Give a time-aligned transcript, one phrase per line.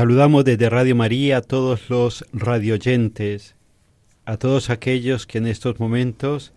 [0.00, 3.54] Saludamos desde Radio María a todos los radioyentes,
[4.24, 6.54] a todos aquellos que en estos momentos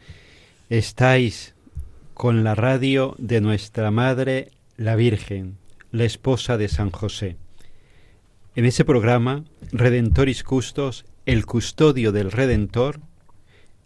[0.69, 1.53] estáis
[2.13, 5.57] con la radio de nuestra Madre, la Virgen,
[5.91, 7.35] la esposa de San José.
[8.55, 13.01] En ese programa, Redentoris Custos, el custodio del Redentor,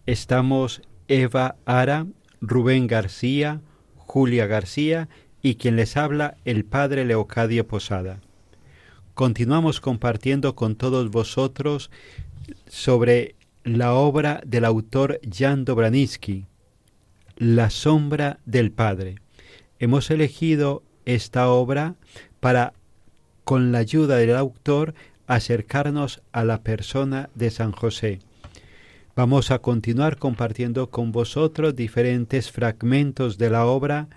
[0.05, 2.05] estamos Eva Ara,
[2.41, 3.61] Rubén García,
[3.95, 5.09] Julia García
[5.41, 8.19] y quien les habla, el Padre Leocadio Posada.
[9.17, 11.89] Continuamos compartiendo con todos vosotros
[12.67, 13.33] sobre
[13.63, 16.45] la obra del autor Jan Dobranisky,
[17.35, 19.15] La sombra del Padre.
[19.79, 21.95] Hemos elegido esta obra
[22.39, 22.73] para,
[23.43, 24.93] con la ayuda del autor,
[25.25, 28.19] acercarnos a la persona de San José.
[29.15, 34.09] Vamos a continuar compartiendo con vosotros diferentes fragmentos de la obra.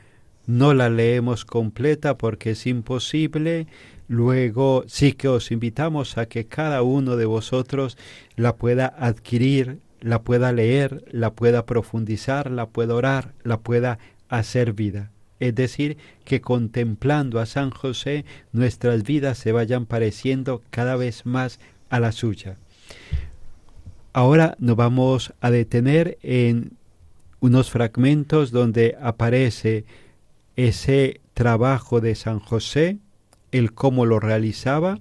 [0.46, 3.66] No la leemos completa porque es imposible.
[4.10, 7.96] Luego sí que os invitamos a que cada uno de vosotros
[8.34, 14.72] la pueda adquirir, la pueda leer, la pueda profundizar, la pueda orar, la pueda hacer
[14.72, 15.12] vida.
[15.38, 21.60] Es decir, que contemplando a San José nuestras vidas se vayan pareciendo cada vez más
[21.88, 22.56] a la suya.
[24.12, 26.72] Ahora nos vamos a detener en
[27.38, 29.84] unos fragmentos donde aparece
[30.56, 32.98] ese trabajo de San José,
[33.52, 34.98] el cómo lo realizaba.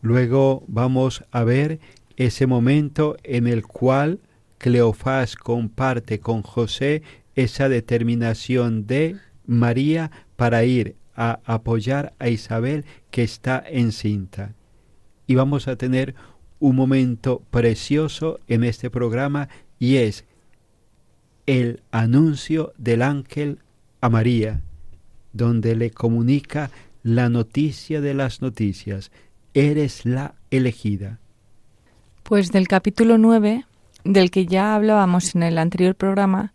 [0.00, 1.80] Luego vamos a ver
[2.16, 4.20] ese momento en el cual
[4.58, 7.02] Cleofás comparte con José
[7.34, 9.16] esa determinación de
[9.46, 14.54] María para ir a apoyar a Isabel que está encinta.
[15.26, 16.14] Y vamos a tener
[16.58, 19.48] un momento precioso en este programa
[19.78, 20.24] y es
[21.46, 23.58] el anuncio del ángel
[24.00, 24.62] a María,
[25.32, 26.70] donde le comunica
[27.02, 29.10] la noticia de las noticias.
[29.54, 31.18] Eres la elegida.
[32.22, 33.64] Pues del capítulo 9,
[34.04, 36.52] del que ya hablábamos en el anterior programa,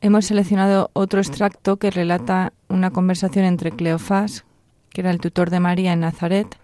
[0.00, 4.44] hemos seleccionado otro extracto que relata una conversación entre Cleofás,
[4.90, 6.58] que era el tutor de María en Nazaret,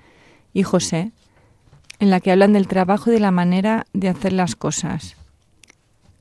[0.52, 1.12] y José,
[1.98, 5.16] en la que hablan del trabajo y de la manera de hacer las cosas,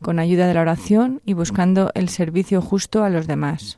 [0.01, 3.77] con ayuda de la oración y buscando el servicio justo a los demás.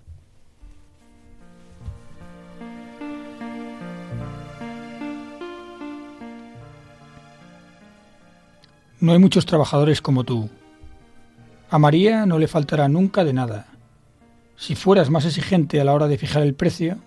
[9.00, 10.50] No hay muchos trabajadores como tú.
[11.70, 13.68] A María no le faltará nunca de nada.
[14.58, 16.98] Si fueras más exigente a la hora de fijar el precio,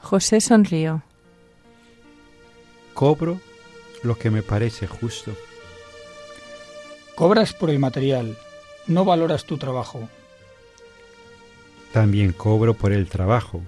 [0.00, 1.02] José sonrió.
[2.92, 3.40] Cobro
[4.02, 5.32] lo que me parece justo.
[7.14, 8.36] cobras por el material,
[8.88, 10.08] no valoras tu trabajo.
[11.92, 13.62] También cobro por el trabajo,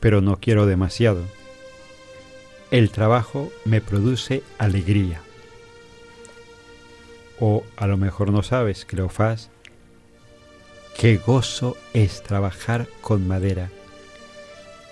[0.00, 1.22] pero no quiero demasiado.
[2.70, 5.20] El trabajo me produce alegría.
[7.40, 9.50] O a lo mejor no sabes, Cleofás,
[10.98, 13.70] qué gozo es trabajar con madera.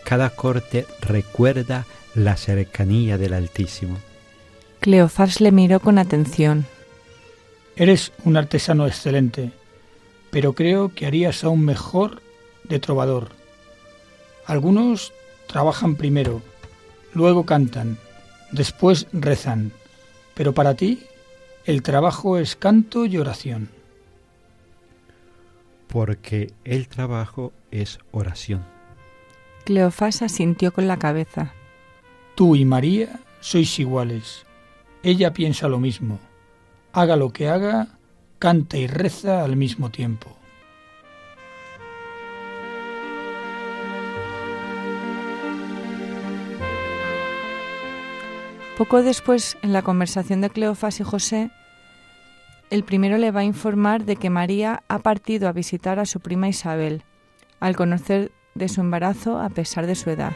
[0.05, 3.97] Cada corte recuerda la cercanía del Altísimo.
[4.81, 6.67] Cleofás le miró con atención.
[7.77, 9.51] Eres un artesano excelente,
[10.31, 12.21] pero creo que harías aún mejor
[12.65, 13.31] de trovador.
[14.47, 15.13] Algunos
[15.47, 16.43] trabajan primero,
[17.15, 17.99] luego cantan,
[18.53, 19.73] después rezan,
[20.35, 21.07] pero para ti
[21.65, 23.71] el trabajo es canto y oración.
[25.89, 28.65] Porque el trabajo es oración.
[29.65, 31.53] Cleofás asintió con la cabeza.
[32.35, 34.45] Tú y María sois iguales.
[35.03, 36.19] Ella piensa lo mismo.
[36.93, 37.99] Haga lo que haga,
[38.39, 40.37] canta y reza al mismo tiempo.
[48.77, 51.53] Poco después, en la conversación de Cleofás y José,
[52.71, 56.19] el primero le va a informar de que María ha partido a visitar a su
[56.19, 57.05] prima Isabel,
[57.61, 60.33] al conocer de su embarazo a pesar de su edad.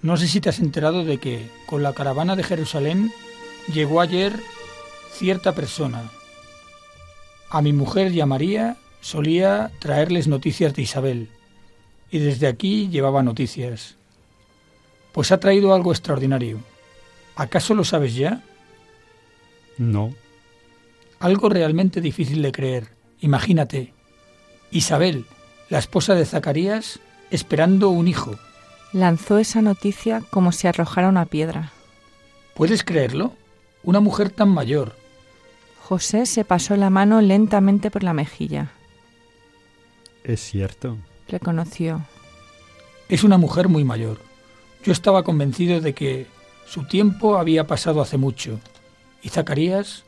[0.00, 3.12] No sé si te has enterado de que con la caravana de Jerusalén
[3.70, 4.32] llegó ayer
[5.12, 6.10] cierta persona.
[7.50, 11.28] A mi mujer y a María solía traerles noticias de Isabel
[12.12, 13.96] y desde aquí llevaba noticias.
[15.12, 16.60] Pues ha traído algo extraordinario.
[17.34, 18.42] ¿Acaso lo sabes ya?
[19.78, 20.14] No.
[21.18, 22.88] Algo realmente difícil de creer.
[23.20, 23.94] Imagínate.
[24.70, 25.24] Isabel,
[25.70, 27.00] la esposa de Zacarías,
[27.30, 28.34] esperando un hijo.
[28.92, 31.72] Lanzó esa noticia como si arrojara una piedra.
[32.54, 33.32] ¿Puedes creerlo?
[33.82, 34.94] Una mujer tan mayor.
[35.80, 38.72] José se pasó la mano lentamente por la mejilla.
[40.24, 40.98] Es cierto.
[41.32, 42.02] Reconoció.
[43.08, 44.18] Es una mujer muy mayor.
[44.84, 46.26] Yo estaba convencido de que
[46.66, 48.60] su tiempo había pasado hace mucho.
[49.22, 50.04] Y Zacarías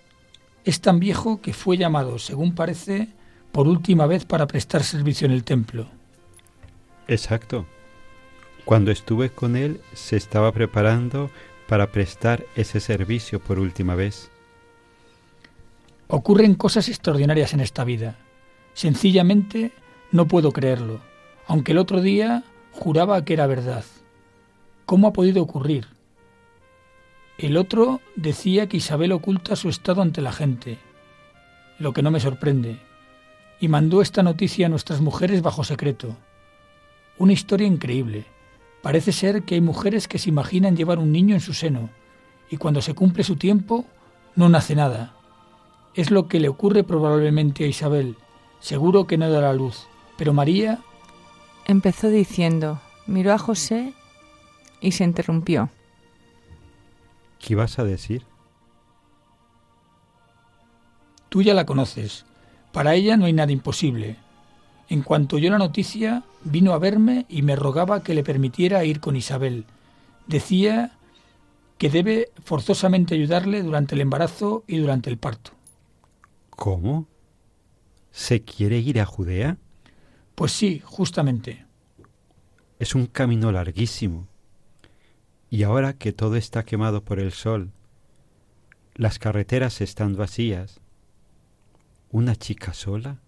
[0.66, 3.08] es tan viejo que fue llamado, según parece,
[3.52, 5.86] por última vez para prestar servicio en el templo.
[7.08, 7.64] Exacto.
[8.66, 11.30] Cuando estuve con él se estaba preparando
[11.68, 14.30] para prestar ese servicio por última vez.
[16.06, 18.18] Ocurren cosas extraordinarias en esta vida.
[18.74, 19.72] Sencillamente
[20.12, 21.00] no puedo creerlo,
[21.46, 23.84] aunque el otro día juraba que era verdad.
[24.86, 25.86] ¿Cómo ha podido ocurrir?
[27.38, 30.78] El otro decía que Isabel oculta su estado ante la gente,
[31.78, 32.78] lo que no me sorprende,
[33.60, 36.16] y mandó esta noticia a nuestras mujeres bajo secreto.
[37.18, 38.26] Una historia increíble.
[38.82, 41.90] Parece ser que hay mujeres que se imaginan llevar un niño en su seno,
[42.50, 43.86] y cuando se cumple su tiempo,
[44.36, 45.14] no nace nada.
[45.94, 48.16] Es lo que le ocurre probablemente a Isabel.
[48.60, 49.86] Seguro que no da la luz.
[50.16, 50.80] Pero María...
[51.66, 53.94] Empezó diciendo, miró a José
[54.80, 55.70] y se interrumpió.
[57.38, 58.24] ¿Qué vas a decir?
[61.28, 62.26] Tú ya la conoces.
[62.72, 64.16] Para ella no hay nada imposible.
[64.88, 69.00] En cuanto oyó la noticia, vino a verme y me rogaba que le permitiera ir
[69.00, 69.64] con Isabel.
[70.26, 70.92] Decía
[71.78, 75.52] que debe forzosamente ayudarle durante el embarazo y durante el parto.
[76.50, 77.06] ¿Cómo?
[78.12, 79.56] ¿Se quiere ir a Judea?
[80.34, 81.64] Pues sí, justamente.
[82.78, 84.26] Es un camino larguísimo.
[85.50, 87.70] Y ahora que todo está quemado por el sol,
[88.94, 90.80] las carreteras están vacías,
[92.10, 93.18] ¿una chica sola?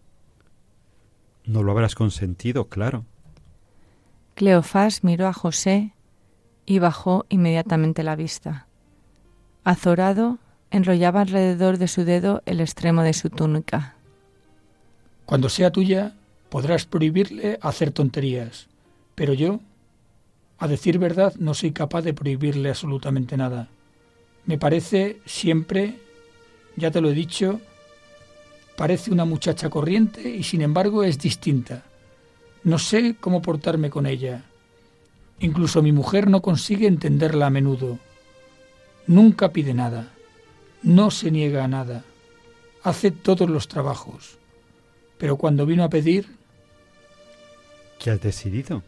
[1.45, 3.05] No lo habrás consentido, claro.
[4.35, 5.93] Cleofás miró a José
[6.67, 8.67] y bajó inmediatamente la vista.
[9.63, 10.39] Azorado,
[10.71, 13.95] enrollaba alrededor de su dedo el extremo de su túnica.
[15.25, 16.15] Cuando sea tuya,
[16.49, 18.69] podrás prohibirle hacer tonterías,
[19.15, 19.61] pero yo,
[20.59, 23.69] a decir verdad, no soy capaz de prohibirle absolutamente nada.
[24.45, 25.99] Me parece siempre,
[26.77, 27.61] ya te lo he dicho,
[28.77, 31.83] parece una muchacha corriente y sin embargo es distinta.
[32.63, 34.45] No sé cómo portarme con ella.
[35.41, 37.99] Incluso mi mujer no consigue entenderla a menudo.
[39.07, 40.13] Nunca pide nada.
[40.83, 42.05] No se niega a nada.
[42.83, 44.36] Hace todos los trabajos.
[45.19, 46.37] Pero cuando vino a pedir...
[47.99, 48.83] ¿Qué has decidido?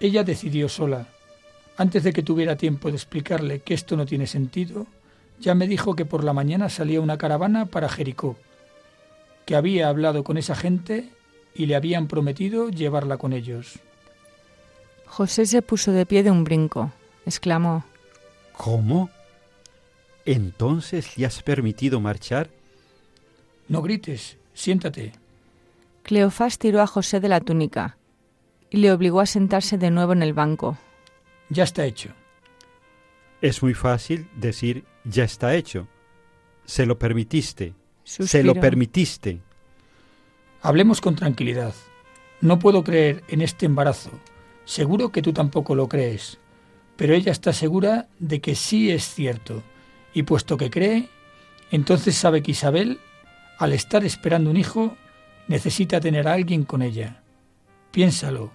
[0.00, 1.06] Ella decidió sola.
[1.76, 4.86] Antes de que tuviera tiempo de explicarle que esto no tiene sentido,
[5.40, 8.36] ya me dijo que por la mañana salía una caravana para Jericó,
[9.44, 11.10] que había hablado con esa gente
[11.54, 13.78] y le habían prometido llevarla con ellos.
[15.06, 16.92] José se puso de pie de un brinco.
[17.24, 17.84] Exclamó.
[18.52, 19.10] ¿Cómo?
[20.24, 22.50] ¿Entonces le has permitido marchar?
[23.68, 25.12] No grites, siéntate.
[26.02, 27.98] Cleofás tiró a José de la túnica
[28.70, 30.78] y le obligó a sentarse de nuevo en el banco.
[31.48, 32.10] Ya está hecho.
[33.40, 35.88] Es muy fácil decir ya está hecho.
[36.64, 37.74] Se lo permitiste.
[38.04, 39.40] Se lo permitiste.
[40.62, 41.74] Hablemos con tranquilidad.
[42.40, 44.10] No puedo creer en este embarazo.
[44.64, 46.38] Seguro que tú tampoco lo crees.
[46.96, 49.62] Pero ella está segura de que sí es cierto.
[50.14, 51.08] Y puesto que cree,
[51.70, 53.00] entonces sabe que Isabel,
[53.58, 54.96] al estar esperando un hijo,
[55.48, 57.22] necesita tener a alguien con ella.
[57.90, 58.50] Piénsalo.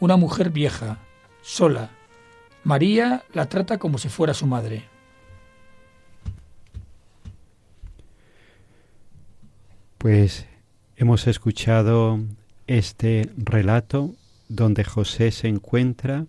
[0.00, 0.98] Una mujer vieja,
[1.42, 1.90] sola.
[2.62, 4.84] María la trata como si fuera su madre.
[9.98, 10.46] Pues
[10.96, 12.20] hemos escuchado
[12.68, 14.14] este relato
[14.48, 16.26] donde José se encuentra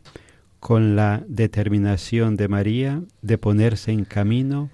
[0.60, 4.70] con la determinación de María de ponerse en camino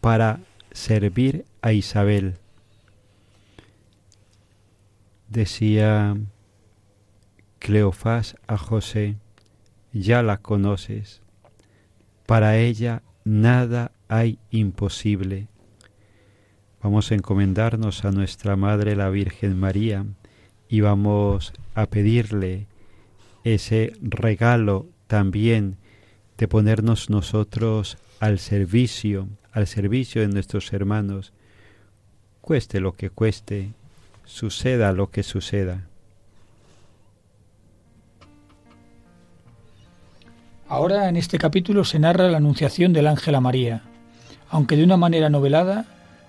[0.00, 0.40] para
[0.72, 2.39] servir a Isabel.
[5.30, 6.16] Decía
[7.60, 9.14] Cleofás a José,
[9.92, 11.22] ya la conoces,
[12.26, 15.46] para ella nada hay imposible.
[16.82, 20.04] Vamos a encomendarnos a nuestra Madre la Virgen María
[20.68, 22.66] y vamos a pedirle
[23.44, 25.76] ese regalo también
[26.38, 31.32] de ponernos nosotros al servicio, al servicio de nuestros hermanos,
[32.40, 33.74] cueste lo que cueste,
[34.30, 35.86] suceda lo que suceda.
[40.68, 43.82] Ahora en este capítulo se narra la anunciación del ángel a María.
[44.48, 45.84] Aunque de una manera novelada,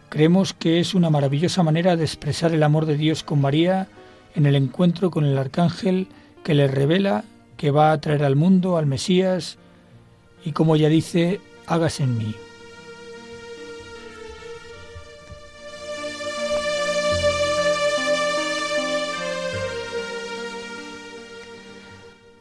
[0.10, 3.88] creemos que es una maravillosa manera de expresar el amor de Dios con María
[4.36, 6.08] en el encuentro con el arcángel
[6.44, 7.24] que le revela
[7.56, 9.58] que va a traer al mundo al Mesías
[10.44, 12.36] y como ya dice, hágase en mí.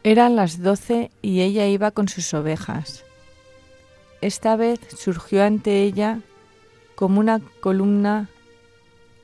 [0.03, 3.05] Eran las doce y ella iba con sus ovejas.
[4.23, 6.21] Esta vez surgió ante ella
[6.95, 8.31] como una columna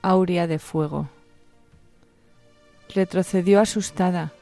[0.02, 1.08] áurea de fuego.
[2.94, 4.32] Retrocedió asustada,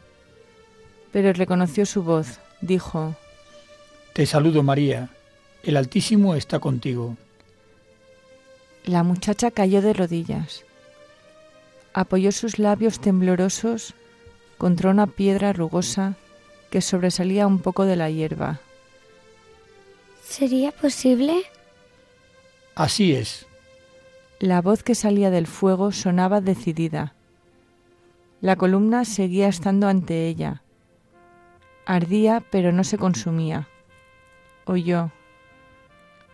[1.12, 2.40] pero reconoció su voz.
[2.60, 3.14] Dijo,
[4.12, 5.10] Te saludo María,
[5.62, 7.16] el Altísimo está contigo.
[8.84, 10.64] La muchacha cayó de rodillas.
[11.92, 13.94] Apoyó sus labios temblorosos
[14.58, 16.16] contra una piedra rugosa
[16.74, 18.58] que sobresalía un poco de la hierba.
[20.24, 21.44] ¿Sería posible?
[22.74, 23.46] Así es.
[24.40, 27.14] La voz que salía del fuego sonaba decidida.
[28.40, 30.64] La columna seguía estando ante ella.
[31.86, 33.68] Ardía, pero no se consumía.
[34.64, 35.12] Oyó.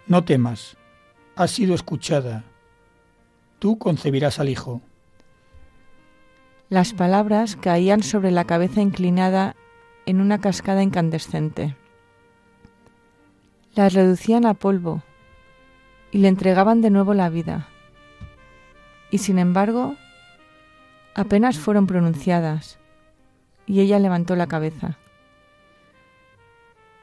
[0.07, 0.79] No temas.
[1.37, 2.45] Has sido escuchada.
[3.59, 4.81] Tú concebirás al Hijo.
[6.71, 9.55] Las palabras caían sobre la cabeza inclinada
[10.07, 11.77] en una cascada incandescente.
[13.75, 15.03] Las reducían a polvo
[16.11, 17.69] y le entregaban de nuevo la vida.
[19.11, 19.97] Y sin embargo,
[21.15, 22.79] apenas fueron pronunciadas
[23.67, 24.99] y ella levantó la cabeza.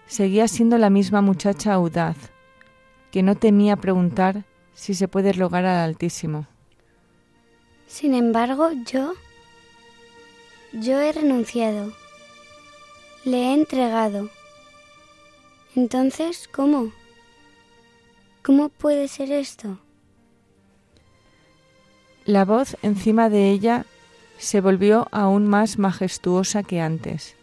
[0.06, 2.32] Seguía siendo la misma muchacha audaz,
[3.12, 6.48] que no temía preguntar si se puede rogar al Altísimo.
[7.88, 9.14] Sin embargo, yo...
[10.74, 11.94] Yo he renunciado.
[13.28, 14.30] Le he entregado.
[15.76, 16.94] Entonces, ¿cómo?
[18.42, 19.80] ¿Cómo puede ser esto?
[22.24, 23.86] La voz encima de ella
[24.38, 27.36] se volvió aún más majestuosa que antes,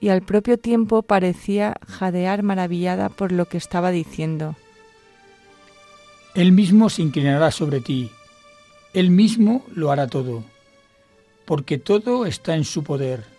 [0.00, 4.56] y al propio tiempo parecía jadear maravillada por lo que estaba diciendo.
[6.34, 8.10] Él mismo se inclinará sobre ti,
[8.92, 10.42] Él mismo lo hará todo,
[11.44, 13.37] porque todo está en su poder.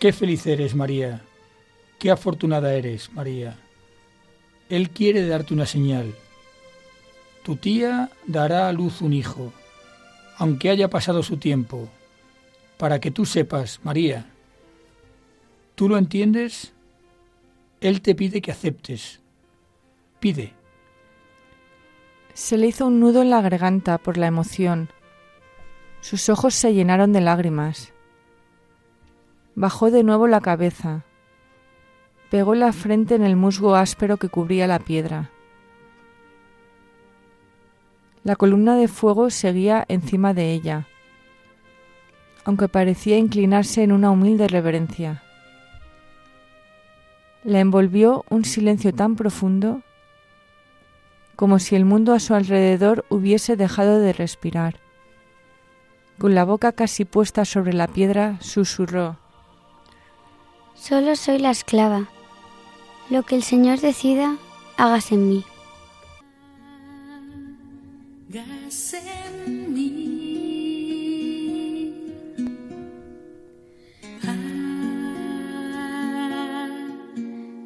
[0.00, 1.20] Qué feliz eres, María,
[1.98, 3.58] qué afortunada eres, María.
[4.70, 6.14] Él quiere darte una señal.
[7.42, 9.52] Tu tía dará a luz un hijo,
[10.38, 11.86] aunque haya pasado su tiempo,
[12.78, 14.24] para que tú sepas, María.
[15.74, 16.72] ¿Tú lo entiendes?
[17.82, 19.20] Él te pide que aceptes.
[20.18, 20.54] Pide.
[22.32, 24.88] Se le hizo un nudo en la garganta por la emoción.
[26.00, 27.92] Sus ojos se llenaron de lágrimas.
[29.60, 31.04] Bajó de nuevo la cabeza.
[32.30, 35.28] Pegó la frente en el musgo áspero que cubría la piedra.
[38.24, 40.86] La columna de fuego seguía encima de ella,
[42.46, 45.22] aunque parecía inclinarse en una humilde reverencia.
[47.44, 49.82] La envolvió un silencio tan profundo
[51.36, 54.76] como si el mundo a su alrededor hubiese dejado de respirar.
[56.18, 59.18] Con la boca casi puesta sobre la piedra, susurró.
[60.80, 62.08] Solo soy la esclava.
[63.10, 64.36] Lo que el Señor decida,
[64.78, 65.44] hágase en mí.
[68.32, 69.02] Hágase
[69.46, 69.96] en mí.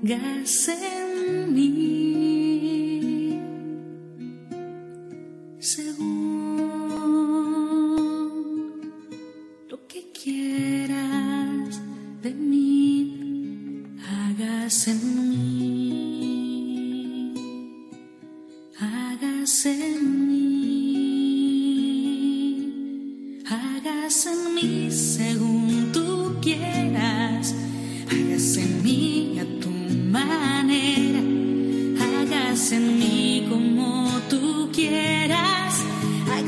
[0.02, 1.93] Hágase en mí.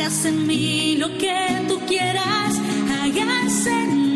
[0.06, 1.34] Hágase en mí lo que
[1.66, 2.54] tú quieras,
[3.02, 4.15] hágase en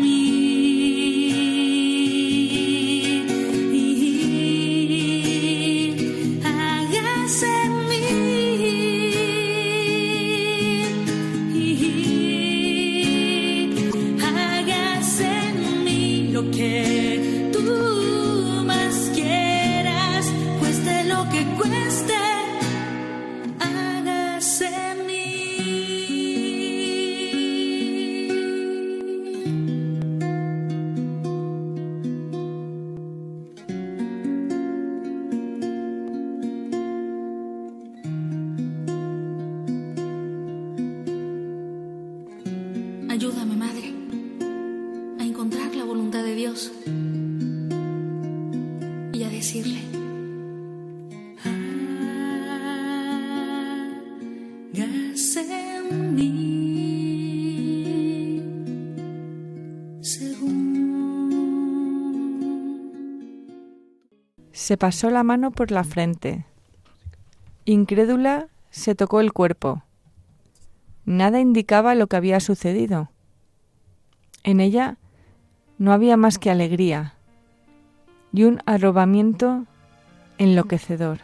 [49.41, 49.81] decirle.
[54.75, 55.41] Hágase
[55.77, 56.27] en mí
[60.01, 60.61] según
[64.51, 66.45] Se pasó la mano por la frente.
[67.65, 69.81] Incrédula se tocó el cuerpo.
[71.05, 73.09] Nada indicaba lo que había sucedido.
[74.43, 74.99] En ella
[75.79, 77.15] no había más que alegría
[78.33, 79.65] y un arrobamiento
[80.37, 81.19] enloquecedor.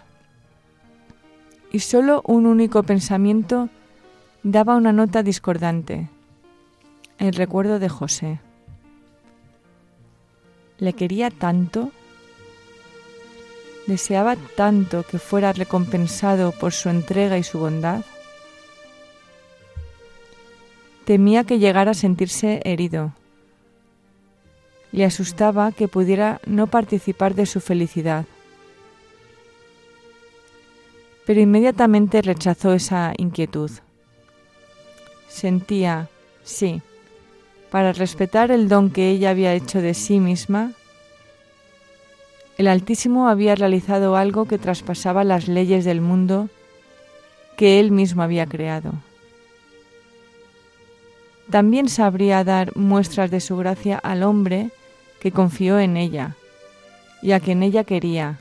[1.71, 3.69] Y sólo un único pensamiento
[4.43, 6.09] daba una nota discordante,
[7.17, 8.39] el recuerdo de José.
[10.77, 11.91] ¿Le quería tanto?
[13.87, 18.03] ¿Deseaba tanto que fuera recompensado por su entrega y su bondad?
[21.05, 23.13] Temía que llegara a sentirse herido.
[24.91, 28.25] Le asustaba que pudiera no participar de su felicidad.
[31.25, 33.69] Pero inmediatamente rechazó esa inquietud.
[35.27, 36.09] Sentía,
[36.43, 36.81] sí,
[37.69, 40.71] para respetar el don que ella había hecho de sí misma,
[42.57, 46.49] el Altísimo había realizado algo que traspasaba las leyes del mundo
[47.55, 48.93] que él mismo había creado.
[51.49, 54.69] También sabría dar muestras de su gracia al hombre
[55.19, 56.35] que confió en ella
[57.21, 58.39] y a quien ella quería.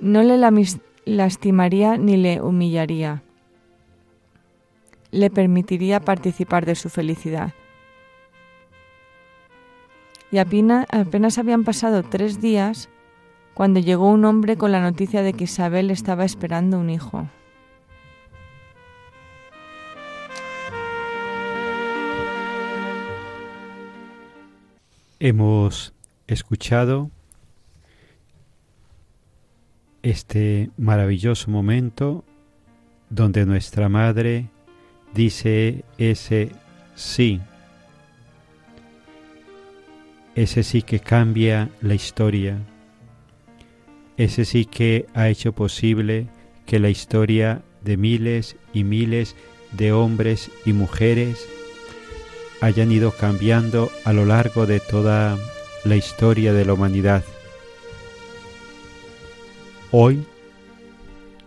[0.00, 0.38] No le
[1.04, 3.22] lastimaría ni le humillaría.
[5.10, 7.52] Le permitiría participar de su felicidad.
[10.30, 12.88] Y apenas habían pasado tres días
[13.54, 17.28] cuando llegó un hombre con la noticia de que Isabel estaba esperando un hijo.
[25.18, 25.94] Hemos
[26.26, 27.10] escuchado
[30.02, 32.22] este maravilloso momento
[33.08, 34.50] donde nuestra madre
[35.14, 36.50] dice ese
[36.96, 37.40] sí,
[40.34, 42.58] ese sí que cambia la historia,
[44.18, 46.28] ese sí que ha hecho posible
[46.66, 49.34] que la historia de miles y miles
[49.72, 51.48] de hombres y mujeres
[52.60, 55.36] hayan ido cambiando a lo largo de toda
[55.84, 57.22] la historia de la humanidad.
[59.90, 60.24] Hoy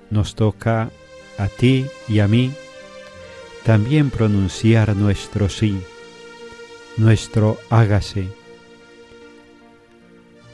[0.09, 0.89] nos toca
[1.37, 2.51] a ti y a mí
[3.63, 5.81] también pronunciar nuestro sí,
[6.97, 8.27] nuestro hágase,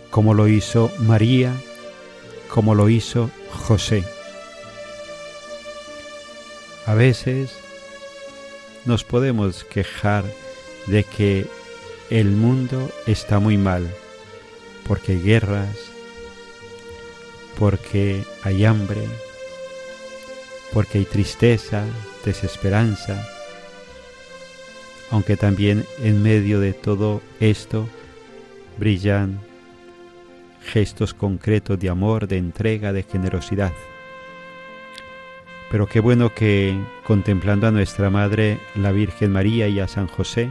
[0.09, 1.53] como lo hizo María,
[2.49, 4.03] como lo hizo José.
[6.85, 7.57] A veces
[8.85, 10.23] nos podemos quejar
[10.88, 11.48] de que
[12.10, 13.89] el mundo está muy mal,
[14.88, 15.76] porque hay guerras,
[17.58, 19.08] porque hay hambre,
[20.74, 21.86] porque hay tristeza,
[22.24, 23.26] desesperanza,
[25.12, 27.88] aunque también en medio de todo esto
[28.78, 29.39] brillan
[30.62, 33.71] gestos concretos de amor, de entrega, de generosidad.
[35.71, 40.50] Pero qué bueno que contemplando a nuestra Madre, la Virgen María y a San José,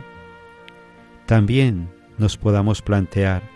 [1.26, 3.54] también nos podamos plantear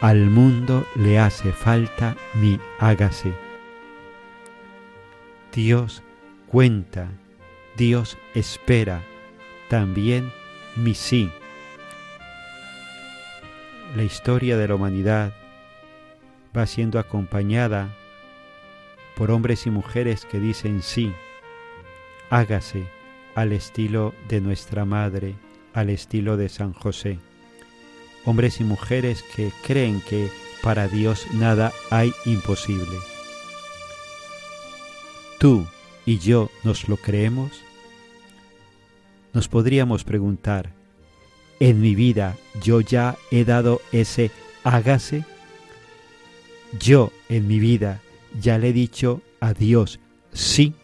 [0.00, 3.32] al mundo le hace falta mi hágase.
[5.52, 6.04] Dios
[6.46, 7.08] cuenta,
[7.76, 9.02] Dios espera
[9.68, 10.32] también
[10.76, 11.32] mi sí.
[13.96, 15.34] La historia de la humanidad
[16.56, 17.88] va siendo acompañada
[19.16, 21.12] por hombres y mujeres que dicen sí,
[22.30, 22.86] hágase
[23.34, 25.34] al estilo de nuestra Madre,
[25.78, 27.18] al estilo de San José.
[28.24, 30.28] Hombres y mujeres que creen que
[30.60, 32.98] para Dios nada hay imposible.
[35.38, 35.66] ¿Tú
[36.04, 37.62] y yo nos lo creemos?
[39.32, 40.72] Nos podríamos preguntar,
[41.60, 44.32] ¿en mi vida yo ya he dado ese
[44.64, 45.24] hágase?
[46.80, 48.00] ¿Yo en mi vida
[48.40, 50.00] ya le he dicho a Dios
[50.32, 50.74] sí?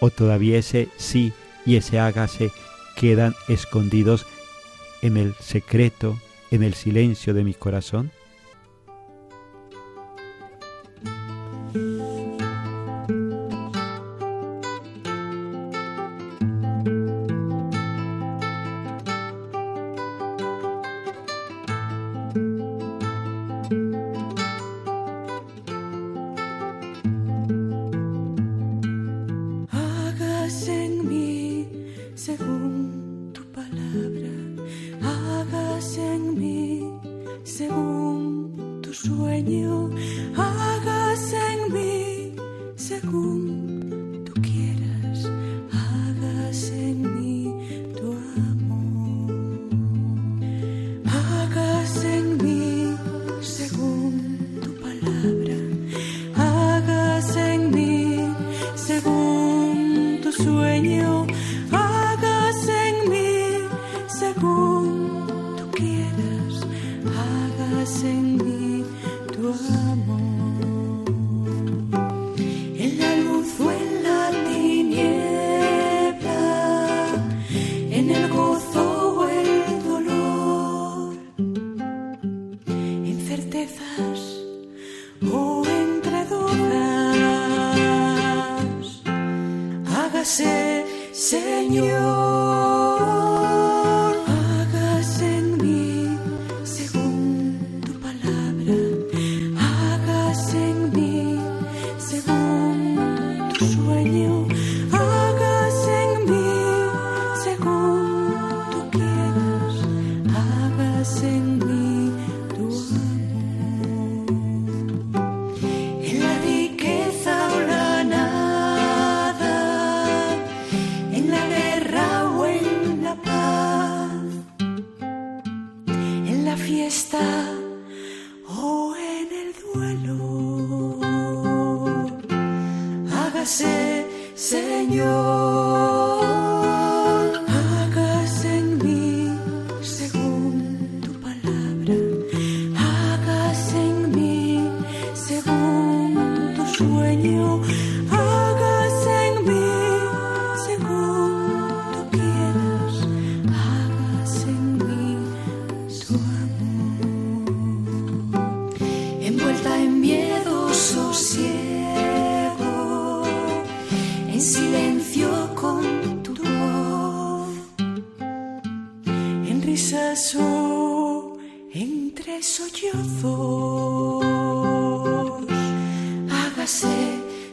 [0.00, 1.32] ¿O todavía ese sí
[1.64, 2.50] y ese hágase
[2.98, 4.26] quedan escondidos
[5.02, 6.18] en el secreto,
[6.50, 8.10] en el silencio de mi corazón?
[68.04, 68.84] en mí
[69.32, 70.27] tu amor.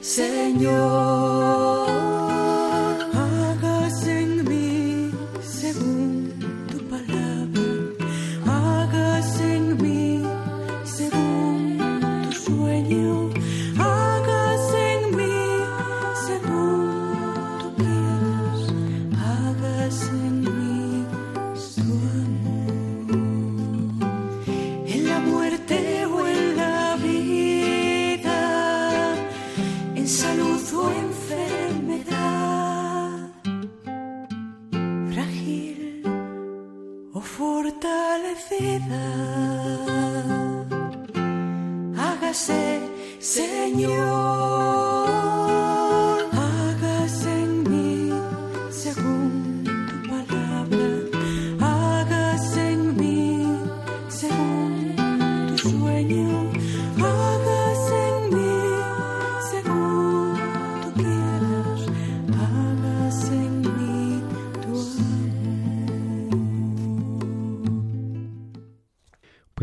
[0.05, 2.04] Señor.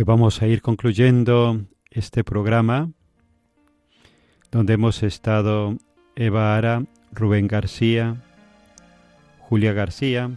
[0.05, 1.61] Vamos a ir concluyendo
[1.91, 2.91] este programa
[4.51, 5.77] donde hemos estado
[6.17, 8.17] Eva Ara, Rubén García,
[9.39, 10.31] Julia García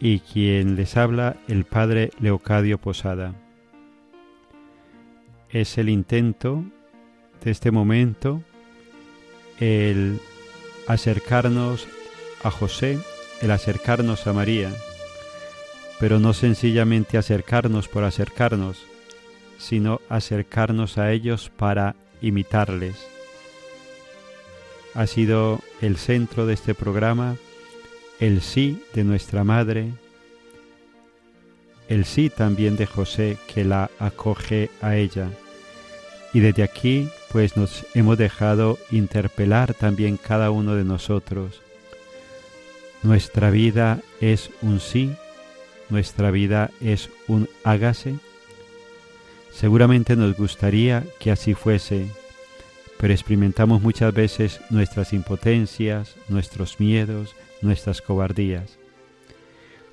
[0.00, 3.34] y quien les habla el padre Leocadio Posada.
[5.50, 6.64] Es el intento
[7.44, 8.42] de este momento
[9.60, 10.20] el
[10.88, 11.86] acercarnos
[12.42, 12.98] a José,
[13.40, 14.72] el acercarnos a María,
[15.98, 18.78] pero no sencillamente acercarnos por acercarnos,
[19.58, 22.96] sino acercarnos a ellos para imitarles.
[24.94, 27.36] Ha sido el centro de este programa
[28.20, 29.92] el sí de nuestra Madre,
[31.88, 35.30] el sí también de José que la acoge a ella.
[36.32, 41.60] Y desde aquí pues nos hemos dejado interpelar también cada uno de nosotros.
[43.02, 45.12] Nuestra vida es un sí,
[45.90, 48.16] nuestra vida es un hágase.
[49.50, 52.06] Seguramente nos gustaría que así fuese,
[52.98, 58.78] pero experimentamos muchas veces nuestras impotencias, nuestros miedos, nuestras cobardías.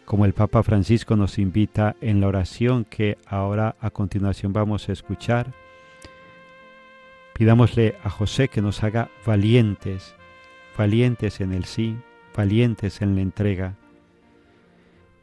[0.06, 4.92] Como el Papa Francisco nos invita en la oración que ahora a continuación vamos a
[4.92, 5.52] escuchar,
[7.34, 10.16] pidámosle a José que nos haga valientes,
[10.78, 11.98] valientes en el sí,
[12.36, 13.76] valientes en la entrega.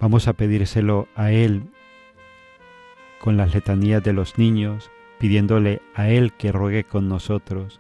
[0.03, 1.63] Vamos a pedírselo a Él
[3.21, 7.79] con las letanías de los niños, pidiéndole a Él que ruegue con nosotros,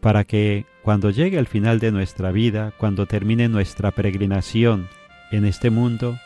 [0.00, 4.88] para que cuando llegue el final de nuestra vida, cuando termine nuestra peregrinación
[5.32, 6.16] en este mundo,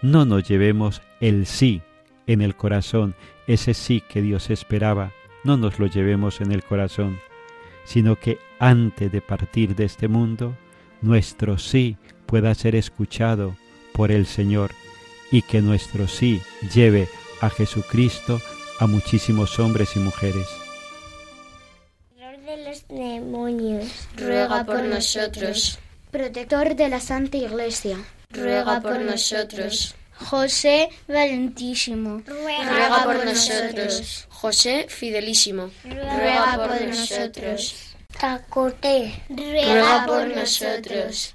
[0.00, 1.82] no nos llevemos el sí
[2.26, 3.14] en el corazón,
[3.46, 5.12] ese sí que Dios esperaba,
[5.44, 7.18] no nos lo llevemos en el corazón,
[7.84, 10.56] sino que antes de partir de este mundo,
[11.02, 13.54] nuestro sí pueda ser escuchado
[13.92, 14.72] por el Señor
[15.30, 16.42] y que nuestro sí
[16.74, 17.08] lleve
[17.40, 18.40] a Jesucristo
[18.78, 20.46] a muchísimos hombres y mujeres.
[22.46, 25.78] de los demonios, ruega por nosotros.
[26.10, 27.98] protector de la Santa Iglesia,
[28.30, 29.94] Ruega por nosotros.
[30.14, 34.26] José Valentísimo, Ruega por nosotros.
[34.28, 35.70] José Fidelísimo.
[35.84, 37.94] Ruega por nosotros.
[38.18, 41.34] Tacote, Ruega por nosotros.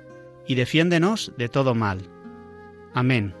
[0.47, 1.99] y defiéndenos de todo mal.
[2.93, 3.40] Amén.